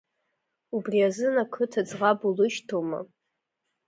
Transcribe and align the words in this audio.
Убри 0.75 0.97
азын 1.07 1.35
ақыҭа 1.43 1.81
ӡӷаб 1.87 2.19
улышьҭоума? 2.27 2.99